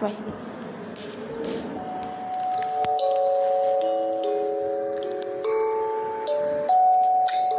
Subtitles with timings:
[0.00, 0.16] Vai.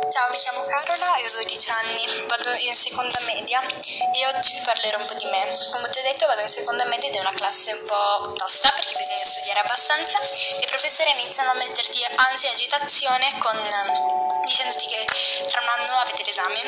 [0.10, 4.62] Ciao, mi chiamo Carola e ho 12 anni, vado in seconda media e oggi vi
[4.66, 5.54] parlerò un po' di me.
[5.72, 8.72] Come ho già detto vado in seconda media ed è una classe un po' tosta
[8.72, 10.18] perché bisogna studiare abbastanza
[10.58, 15.08] e i professori iniziano a metterti ansia e agitazione con, ehm, dicendoti che
[15.48, 16.62] tra un anno avete l'esame.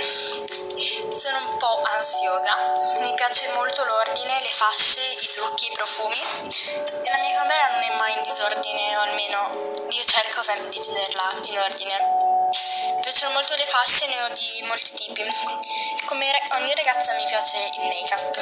[1.12, 2.56] Sono un po' ansiosa,
[3.02, 7.84] mi piace molto l'ordine, le fasce, i trucchi, i profumi e la mia camera non
[7.84, 11.96] è mai in disordine o almeno io cerco sempre di tenerla in ordine.
[12.96, 15.24] Mi piacciono molto le fasce, ne ho di molti tipi.
[16.06, 18.40] Come ogni ragazza mi piace il make-up.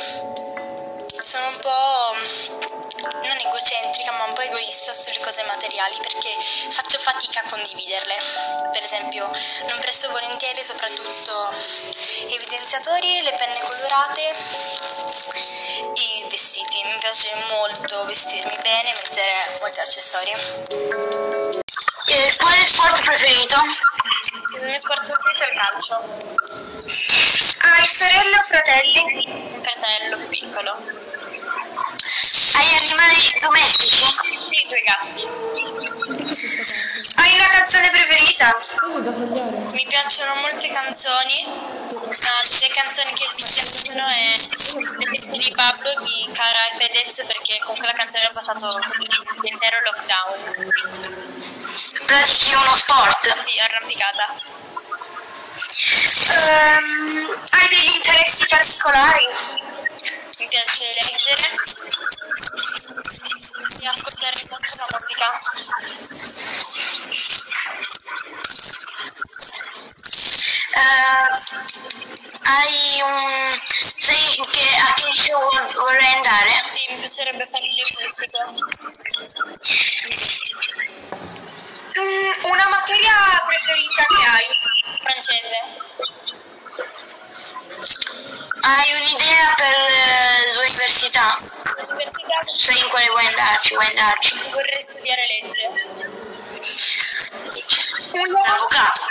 [1.22, 1.91] Sono un po'
[5.32, 6.36] cose materiali perché
[6.72, 8.18] faccio fatica a condividerle.
[8.74, 9.32] Per esempio,
[9.68, 11.50] non presto volentieri soprattutto
[12.28, 14.36] evidenziatori, le penne colorate,
[15.96, 16.84] i vestiti.
[16.84, 20.32] Mi piace molto vestirmi bene, mettere molti accessori.
[22.08, 23.56] Eh, qual è il sport preferito?
[24.60, 25.96] Il mio sport preferito è il calcio.
[27.64, 29.04] Hai sorelle o fratelli?
[29.54, 30.76] Un fratello più piccolo.
[32.54, 34.51] Hai animali domestici?
[34.62, 35.22] Sì, due gatti.
[37.16, 38.56] Hai una canzone preferita?
[39.72, 41.44] Mi piacciono molte canzoni.
[41.90, 44.36] Una delle canzoni che mi piacciono è
[45.00, 48.78] Le feste di Pablo di Cara e Fedez perché con quella canzone ho passato
[49.42, 50.74] l'intero lockdown.
[52.06, 53.36] Pratichi uno sport?
[53.40, 54.28] Sì, arrampicata.
[56.38, 59.26] Ehm, hai degli interessi particolari?
[60.38, 61.50] Mi piace leggere
[63.82, 65.32] e ascoltare molto la musica.
[70.74, 71.28] Ehm,
[72.44, 73.60] hai un...
[73.80, 76.62] Sai che, a che show vorrei andare?
[76.64, 78.46] Sì, mi piacerebbe fare il musica.
[82.00, 84.46] Mm, una materia preferita che hai?
[85.02, 85.60] Francese.
[88.62, 91.36] Hai un'idea per eh, l'università?
[91.92, 93.74] Università Sai in quale vuoi andarci?
[93.74, 94.50] Vuoi andarci?
[94.52, 95.70] vorrei studiare legge.
[98.12, 99.02] Un avvocato.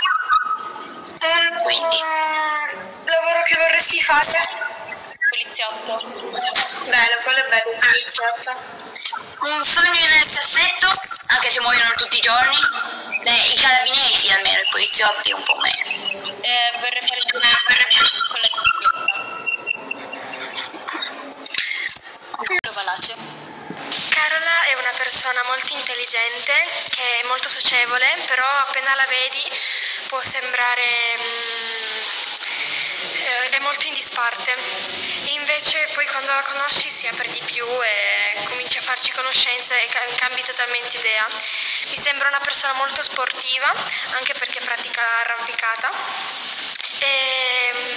[1.63, 1.99] Quindi.
[3.05, 4.39] lavoro che vorresti fare?
[5.29, 6.01] Poliziotto.
[6.89, 8.51] Bello, quello è bello, poliziotto.
[9.41, 10.87] Un sogno nel cassetto,
[11.27, 12.57] anche se muoiono tutti i giorni.
[13.23, 15.89] Beh, i carabinieri almeno, i poliziotti un po' meno.
[16.41, 19.21] Eh, vorrei fare il con la bicicletta.
[22.73, 23.13] Valace.
[24.09, 24.91] Carola è una
[25.31, 26.51] persona molto intelligente,
[26.89, 29.49] che è molto socievole, però appena la vedi
[30.07, 31.17] può sembrare...
[31.17, 32.01] mm,
[33.23, 34.53] eh, è molto in disparte.
[35.23, 39.75] E invece poi quando la conosci si apre di più e cominci a farci conoscenza
[39.75, 41.25] e ca- cambi totalmente idea.
[41.87, 43.71] Mi sembra una persona molto sportiva,
[44.15, 45.91] anche perché pratica l'arrampicata.
[46.99, 47.93] E, mm,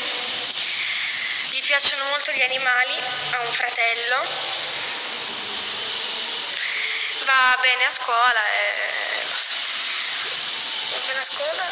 [1.51, 2.97] gli piacciono molto gli animali,
[3.31, 4.74] ha un fratello
[7.25, 9.25] va bene a scuola e
[10.91, 11.65] va bene a scuola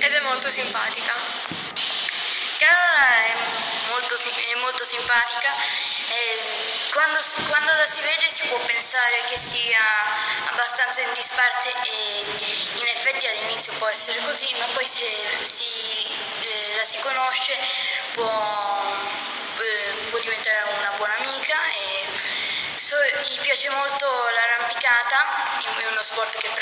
[0.00, 1.14] ed è molto simpatica.
[2.58, 3.34] Carola è
[3.88, 5.54] molto, è molto simpatica
[6.08, 7.18] e quando,
[7.48, 9.80] quando la si vede si può pensare che sia
[10.50, 12.24] abbastanza in disparte e
[12.74, 15.04] in effetti all'inizio può essere così, ma poi se
[15.42, 15.64] si,
[16.40, 17.56] eh, la si conosce
[18.12, 18.82] può,
[19.60, 22.06] eh, può diventare una buona amica e
[22.88, 22.96] so-
[23.28, 25.18] gli piace molto l'arrampicata,
[25.76, 26.56] è uno sport che pratica.